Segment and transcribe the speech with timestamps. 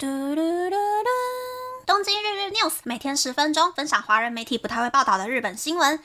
[0.00, 1.08] 嘟嘟嘟嘟！
[1.84, 6.00] 东京日日 news 每天十分钟，分享华人媒体不太会报道的日本新闻。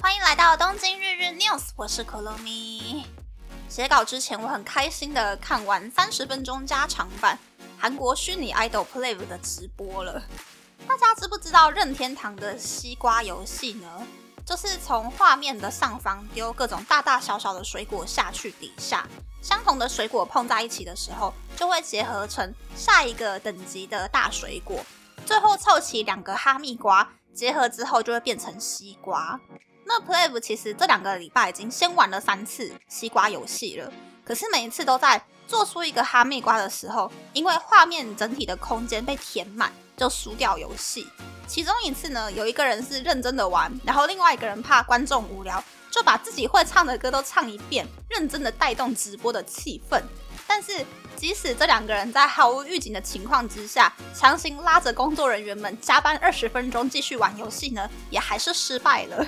[0.00, 3.04] 欢迎来到东京日日 news，我是可乐咪。
[3.68, 7.38] 写稿之前，我很开心的看完三十分钟加长版
[7.78, 10.22] 韩国虚拟 idol play 的直播了。
[10.88, 14.06] 大家知不知道任天堂的西瓜游戏呢？
[14.46, 19.06] 就是从画面的上方丢各种大大小小的水果下去底下，
[19.46, 24.84] 相同的水果碰在一起的时候，就会结合成下一个等级的大水果，
[25.24, 29.38] 最后凑齐两个哈密瓜，结合之后就会变成西瓜。
[29.84, 33.92] 那 Play 其实这两个礼拜已经先玩了三次西瓜游戏了，
[34.24, 41.06] 可是每一次都在做出一个哈密瓜的时候，因为画面整体的空间被填满，就输掉游戏。
[41.46, 45.62] 其中一次呢，有一个人是认真的玩，然后另外一个人怕观众无聊，
[45.96, 49.98] 就把自己会唱的歌都唱一遍，认真的带动直播的气氛。
[50.46, 50.84] 但是
[51.16, 59.26] 即使这两个人在毫无预警的情况之下，强行拉着工作人员们加班二十分钟继续玩游戏呢，也还是失败了。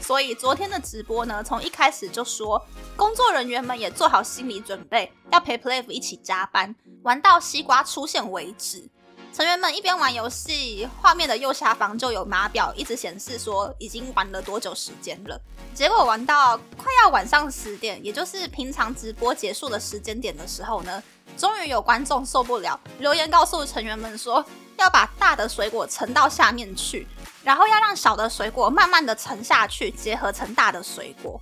[0.00, 2.60] 所以昨天的直播呢，从一开始就说
[2.96, 8.90] 工作人员们也做好心理准备，要陪 Play 一起加班，玩到西瓜出现为止。
[9.32, 15.40] 成员们一边玩游戏，画面的右下方就有码表，一直显示说已经玩了多久时间了。
[15.74, 21.02] 结果玩到快要晚上十点，也就是平常直播结束的时间点的时候呢，
[21.38, 24.44] 终于有观众受不了，留言告诉成员们说
[24.76, 27.08] 要把大的水果沉到下面去，
[27.42, 31.40] 然后要让小的水果慢慢的沉下去，结合成大的水果。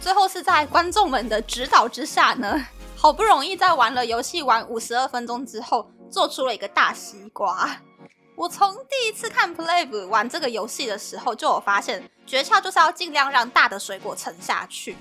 [0.00, 2.64] 最后是在观众们的指导之下呢，
[3.04, 5.90] 好不容易在玩了游戏玩五十二分钟之后。
[6.10, 7.78] 做出了一个大西瓜。
[8.34, 14.96] 我从第一次看 Play 玩这个游戏的时候，就有发现诀窍就是要尽量让大的水果沉下去。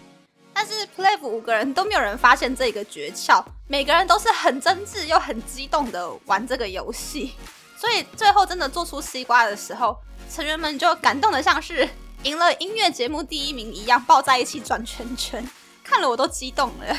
[0.53, 7.35] 但是 Play 五个人都没有人发现这个诀窍，每个人都是很真挚又很激动的玩这个游戏。
[7.77, 9.95] 所以最后真的做出西瓜的时候，
[10.29, 11.87] 成员们就感动的像是
[12.23, 15.47] 赢了音乐节目第一名一样，抱在一起转圈圈，
[15.83, 16.97] 看了我都激动了。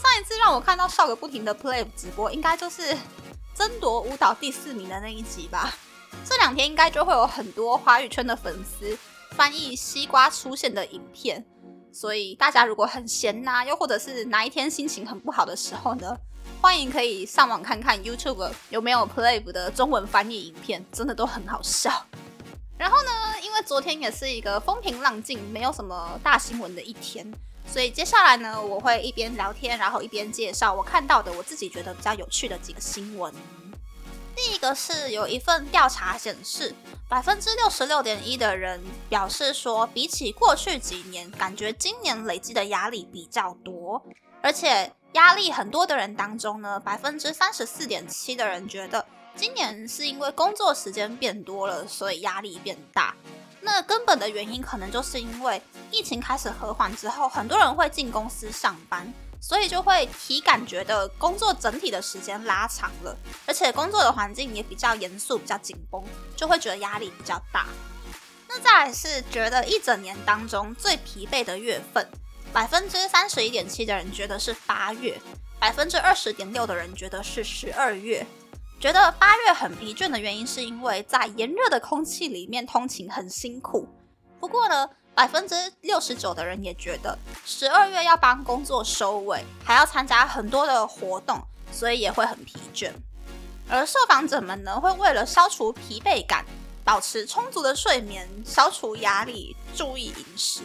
[0.00, 2.96] 上一次让我看到笑个不停的 Play 直播，应该就是。
[3.54, 5.74] 争夺舞蹈第四名的那一集吧，
[6.24, 8.96] 这两天应该就会有很多华语圈的粉丝
[9.30, 11.44] 翻译西瓜出现的影片，
[11.92, 16.16] 所以大家如果很闲呐，又或者是哪一天心情很不好的时候呢，
[16.62, 22.06] 欢迎可以上网看看 YouTube 有没有 Play 的中文翻译影片，真的都很好笑。
[22.78, 23.10] 然后呢，
[23.42, 27.28] 因为昨天也是一个风平浪静、没有什么大新闻的一天。
[27.70, 33.32] 所以接下来呢，我会一边聊天，然后一边介绍我看到的我自己觉得比较有趣的几个新闻。
[34.34, 36.74] 第一个是有一份调查显示，
[37.08, 44.00] 百分之六十六点一的人表示说，比起过去几年，感觉今年累积的压力比较多，
[44.40, 53.14] 而且压力很多的人当中呢，百分之三十四点七的人觉得今年是因为工作时间变多了，所以压力变大。
[53.60, 55.60] 那根本的原因可能就是因为
[55.90, 66.02] 疫情开始和缓之后，很多人会进公司上班，所以就会体感觉的工作整体的时间拉长了，而且工作的环境也比较严肃、比较紧绷，
[66.36, 67.66] 就会觉得压力比较大。
[68.48, 72.08] 那再来是觉得一整年当中最疲惫的月份，
[72.52, 75.20] 百分之三十一点七的人觉得是八月，
[75.58, 78.26] 百分之二十点六的人觉得是十二月。
[78.80, 83.88] 觉得八月很疲倦的原因，是因为在炎热的空气里面通勤很辛苦。
[84.38, 92.92] 不过呢，百分之六十九的人也觉得十二月要帮工作收尾，还要参加很多的活动，所以也会很疲倦。
[93.68, 96.44] 而受访者们呢，会为了消除疲惫感，
[96.84, 100.60] 保持充足的睡眠，消除压力，注意饮食。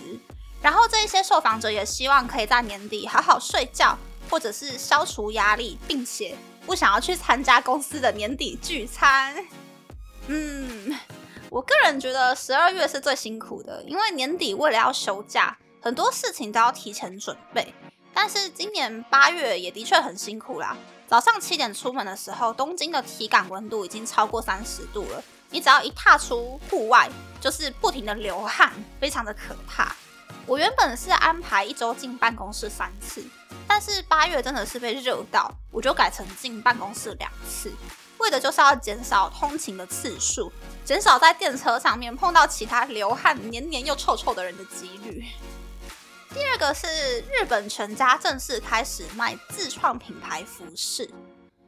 [0.61, 3.97] 然后这一些受访者也希望可以在年底好好睡觉，
[4.29, 6.37] 或者是消除压力，并且。
[6.65, 9.35] 不想要去参加公司的年底聚餐。
[10.27, 10.97] 嗯，
[11.49, 17.73] 我个人觉得十二月是最辛苦的，因为年底为了要休假，很多事情都要提前准备。
[18.13, 20.77] 但是今年八月也的确很辛苦啦。
[21.07, 25.23] 早上七点出门的时候，东京的体感温度已经超过三十度了。
[25.49, 27.09] 你只要一踏出户外，
[27.41, 29.95] 就是不停的流汗，非常的可怕。
[30.45, 33.23] 我原本是安排一周进办公室三次。
[33.67, 37.71] 但是八月真的是被热到，我就改成进办公室两次，
[38.19, 40.51] 为的就是要减少通勤的次数，
[40.85, 45.25] 减少在电车上面碰到其他流汗黏黏又臭臭的人的几率。
[46.33, 51.09] 第二个是日本全家正式开始卖自创品牌服饰。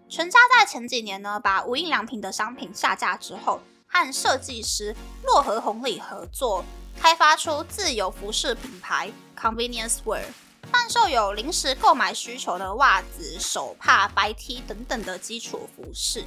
[0.07, 6.63] 全家在前几年呢，把无印良品的商品下架之后，和设计师洛河红里合作，
[6.99, 10.25] 开发出自有服饰品牌 Convenience Wear。
[10.71, 16.25] 贩售有临时购买需求的袜子、手帕、白 T 等等的基础服饰。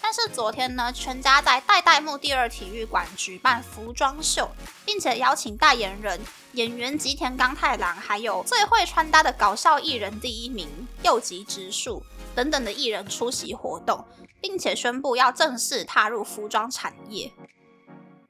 [0.00, 4.50] 但是昨天呢，全家在代代木第二体育馆举办服装秀，
[4.84, 6.20] 并且邀请代言人
[6.52, 10.68] 演员吉田刚太郎，还有最会穿搭的搞笑艺人第一名
[11.02, 12.02] 右吉直树
[12.34, 14.04] 等等的艺人出席活动，
[14.40, 17.30] 并且宣布要正式踏入服装产业。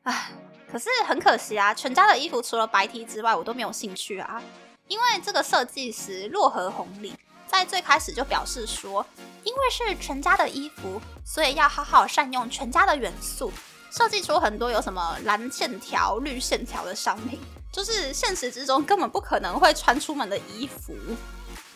[0.02, 0.31] 唉，
[0.70, 4.43] 可是很可惜啊，全家的衣服除了白 T 之外，我都没有兴趣啊，
[4.88, 7.14] 因为这个设计师洛河红里
[7.46, 9.06] 在最开始就表示说。
[9.44, 13.50] 因为是全家的衣服，所以要好好善用全家的元素，
[13.90, 17.40] 设计出很多有什么蓝线条、绿线条的商品，
[17.73, 20.94] 就是现实之中根本不可能会穿出门的衣服。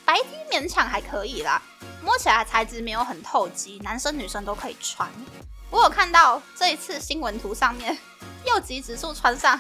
[0.05, 1.63] 白 T 勉强还可以啦，
[2.05, 5.09] 摸起来材质没有很透肌，男生女生都可以穿。
[5.71, 7.97] 我有看到这一次新闻图上面，
[8.45, 9.59] 右吉指数穿上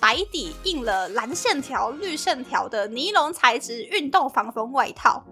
[0.00, 5.22] 白底印了蓝线条、绿线条的尼龙材质运动防风外套。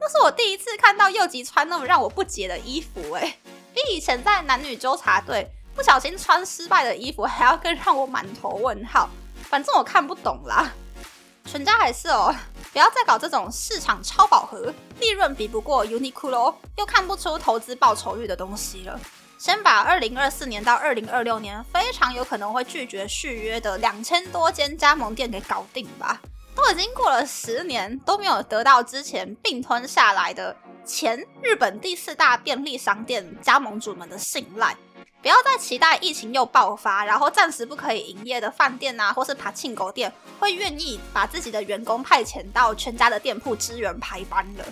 [0.00, 3.36] 那是我第一次看到右吉穿那么让我不解的衣服，哎，
[3.72, 9.08] 比以前在男女纠察队不小心穿失败的衣服还要更让我满头问号。
[9.48, 10.70] 反正我看不懂啦。
[11.46, 12.34] 全家还是哦，
[12.72, 18.98] 不要再搞这种市场超饱和、利润比不过 Uniqlo 又看不出投资报酬率的东西了。
[19.44, 26.18] 先把二零二四年到二零二六年非常有可能会拒绝续约的两千多间加盟店给搞定吧。
[26.56, 34.74] 都已经过了十年，都没有得到之前并吞下来的前日本第四大便利商店加盟主们的信赖。
[35.20, 40.10] 不要再期待疫情又爆发，然后暂时不可以营业的饭店啊，或是爬庆狗店
[40.40, 44.64] 会愿意把自己的员工派遣到全家的店铺支援排班了。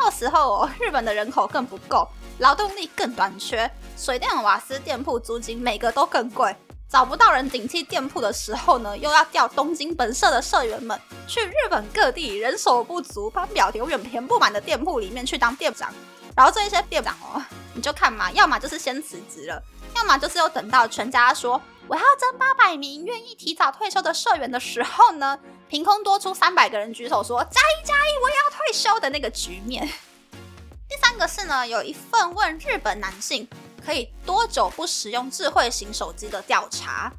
[0.00, 2.08] 到时候哦日本的人口更不够，
[2.38, 6.56] 劳动力更短缺，水电瓦斯店铺租金每个都更贵。
[6.88, 10.98] 找不到人顶替店铺的时候呢，又要调东京本社的社员们
[11.28, 15.92] 去日本各地人手不足、班表永远填不满的店铺里面去当店长。
[16.34, 17.42] 然后这一些店长哦，
[17.74, 19.62] 你就看嘛，要么就是先辞职了，
[19.94, 21.60] 要么就是又等到全家说
[21.90, 25.36] 我要争八百名愿意提早退休的社员的时候呢，
[25.68, 29.84] 凭空多出三百个人举手说加一加一，我也要退休的那个局面。
[30.88, 33.48] 第三个是呢，有一份问日本男性。
[33.84, 37.10] 可以多久不使用智慧型手机的调查？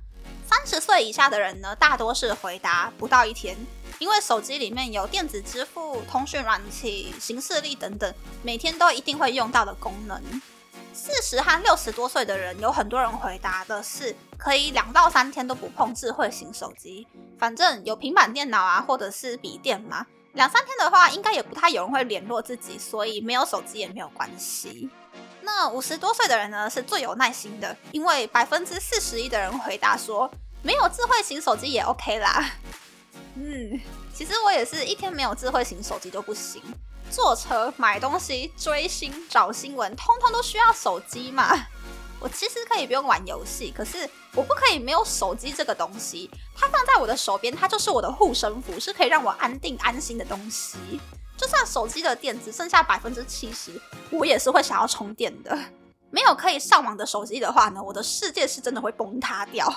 [0.47, 3.57] 三十岁以下的人呢，大多是回答不到一天，
[3.97, 8.13] 因为手机里面有电子支付、通讯软体、行事历等等，
[8.43, 10.21] 每天都一定会用到的功能。
[10.93, 17.07] 四十和六十多岁的人，有很多人回答的是可以两到三天都不碰智慧型手机，
[17.39, 24.89] 反正有平板电脑啊，或者是笔电嘛，两三天的话，应该也不太有人会联络自己，所以没有手机也没有关系。
[25.41, 30.29] 那五十多岁的人呢，是最有耐心的，因为百分之四十一的人回答说
[30.61, 32.51] 没有智慧型手机也 OK 啦。
[33.35, 33.79] 嗯，
[34.13, 36.61] 其实我也是一天没有智慧型手机都不行，
[37.11, 41.67] 坐车、买东西、追星、找新闻，通通都需要手机嘛。
[42.21, 50.77] 我其实可以不用玩游戏，可是我不可以没有手机这个东西，它放在我的手边，它就是我的护身符，是可以让我安定安心的东西。
[51.35, 53.81] 就算手机的电只剩下百分之七十，
[54.11, 55.57] 我也是会想要充电的。
[56.11, 59.67] 没有可以上网的手机的话呢，我的世界是真的会崩塌掉。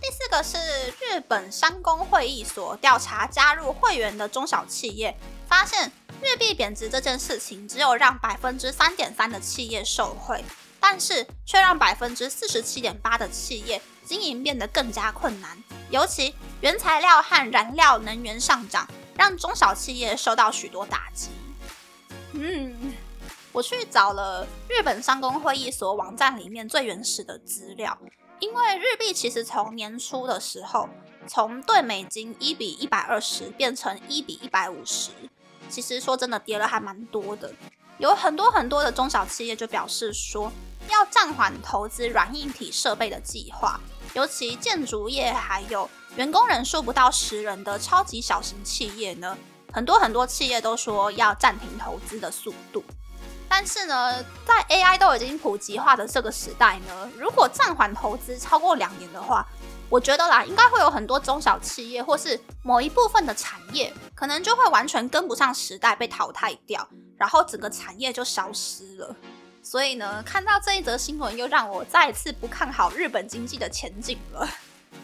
[0.00, 0.56] 第四个是
[1.00, 5.16] 日本商工会议所调查加入会员的中小企业，
[5.48, 5.90] 发现
[6.22, 10.44] 日币贬值这件事情只有让百分之三点三的企业受惠，
[10.78, 18.88] 但是却让百分之四十七点八的企业经营变得更加困难，尤其原材料和燃料能源上涨。
[19.18, 21.30] 让中小企业受到许多打击。
[22.32, 22.92] 嗯，
[23.50, 27.96] 我去找了日本商工会议所网站里面最原始的资料，
[28.38, 30.88] 因为日币其实从年初的时候，
[31.26, 35.10] 从对美金一比一百二十变成一比一百五十，
[35.70, 37.52] 其实说真的跌了还蛮多的。
[37.98, 40.52] 有很多很多的中小企业就表示说，
[40.90, 43.80] 要暂缓投资软硬体设备的计划，
[44.12, 45.88] 尤其建筑业还有。
[46.16, 49.36] 员工人数不到十人的超级小型企业呢，
[49.70, 52.82] 很多很多企业都说要暂停投资的速度。
[53.48, 59.46] 但是呢，在 AI 都已经普及化的这个时代呢，如果暂缓投资超过两年的话，
[59.88, 66.86] 我觉得啦，应该会有很多中小企业或是某一部分的产业，可能就会完全跟不上时代被淘汰掉，
[67.16, 69.14] 然后整个产业就消失了。
[69.62, 74.48] 所以呢，看到这一则新闻，又让我再次不看好日本经济的前景了。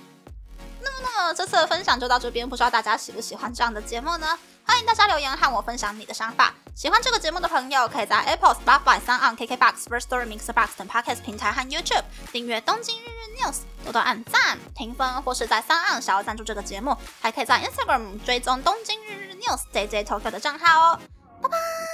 [0.83, 4.39] 那么这次的分享就到这边，不知道大家喜不喜欢这样的节目呢？
[4.65, 6.55] 欢迎大家留言和我分享你的想法。
[6.75, 13.53] 喜欢这个节目的朋友，可以在 Apple、Spotify、s o n KKBox、First Story、Mixbox 等 Podcast 平台和 YouTube 订阅《东京日日 News》，
[13.85, 19.33] 多多按赞、评分，或是在三岸想要赞助这个节目，还可以在 Instagram 追踪《东京日日》。
[19.43, 21.01] news JJ 投票的账号哦。
[21.43, 21.92] 拜拜。